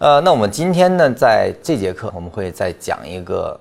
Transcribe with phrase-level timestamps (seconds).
[0.00, 3.60] 呃，那我们今天呢，在这节课我们会再讲一个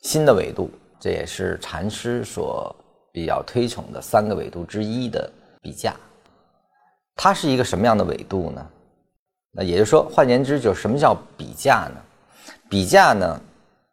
[0.00, 2.74] 新的维度，这也是禅师所
[3.12, 5.94] 比较推崇的三个维度之一的比价。
[7.14, 8.66] 它是一个什么样的维度呢？
[9.52, 12.00] 那也就是说，换言之，就是什么叫比价呢？
[12.70, 13.38] 比价呢，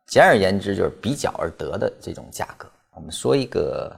[0.07, 2.69] 简而言之就是比较而得的这种价格。
[2.95, 3.93] 我们说一个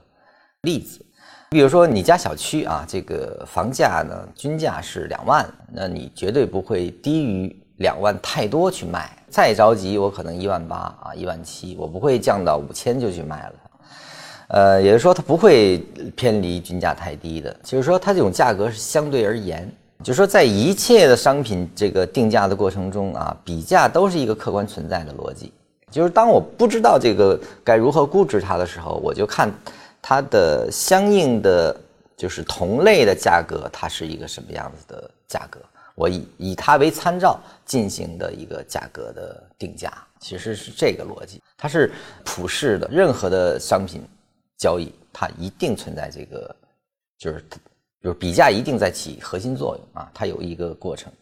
[0.62, 1.00] 例子，
[1.48, 9.10] 比如说你家小区啊，这个房价呢均价是两万，那你绝对不会低于两万太多去卖。
[9.28, 13.52] 再着急，我可能一万八啊，一万七，我不会降到五千就去卖了。
[14.48, 15.78] 呃，也就是说，它不会
[16.16, 17.54] 偏离均价太低的。
[17.62, 19.70] 就是说，它这种价格是相对而言，
[20.02, 25.52] 就是说，在一切的商品这个定价的过程中啊，比价都是一个客观存在的逻辑。
[25.90, 29.52] 就是当我不知道这个该如何估值它的时候，我就看
[30.00, 31.76] 它的相应的
[32.16, 35.60] 就是同类的价格，它是一个什么样子的价格，
[35.98, 41.90] 我以以它为参照进行的一个价格的定价，其实是这个逻辑，它是
[42.24, 44.00] 普世的，任何的商品
[44.56, 46.54] 交易它一定存在这个，
[47.18, 47.44] 就是
[48.00, 51.12] 就是比价一定在起核心作用啊，它有一个过程，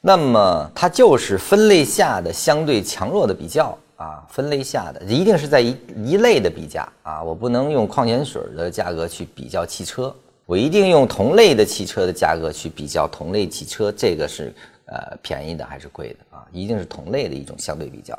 [0.00, 3.78] 那么它就是分类下的相对强弱的比较。
[3.96, 5.74] 啊，分类下的一定是在一
[6.04, 10.14] 一类的比价啊，我不能用矿泉水的价格去比较汽车，
[10.46, 14.54] 我一定用同类的汽车的价格去比较同类汽车，这个是
[14.86, 16.46] 呃便宜的还是贵的啊？
[16.52, 18.16] 一定是同类的一种相对比较。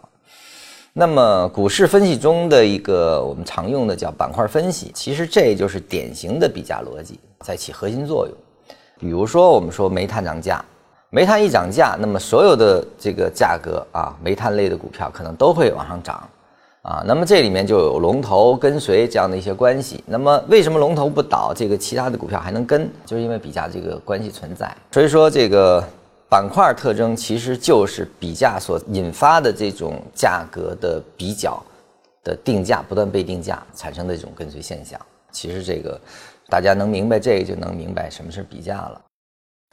[0.92, 8.36] 那么股市分析中的一个我们常用的叫板块分析，其实这就是典型的比价逻辑在起核心作用。
[9.00, 10.64] 比如说我们说煤炭涨价。
[11.10, 16.30] 煤炭一涨价，那么所有的这个价格啊，煤炭类的股票可能都会往上涨，
[16.88, 20.02] 啊，那么这里面就有龙头跟随这样的一些关系。
[20.08, 22.90] 那么为什么龙头不倒，这个其他的股票还能跟？
[23.06, 24.74] 就是因为比价这个关系存在。
[24.94, 25.84] 所以说，这个
[26.30, 31.62] 板块特征其实就是比价所引发的这种价格的比较
[32.24, 34.98] 的定价不断被定价产生的这种跟随现象。
[35.30, 36.00] 其实这个
[36.48, 39.02] 大家能明白这个，就能明白什么是比价了。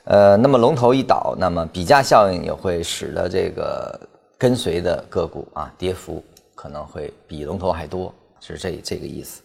[0.06, 4.00] 呃，那么龙头一倒，那么比价效应也会使得这个
[4.36, 6.20] 跟随的个股啊，跌幅
[6.64, 8.10] 可能会比龙头还多，
[8.40, 9.42] 是这这个意思，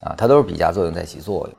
[0.00, 1.56] 啊，它都是比价作用在起作用。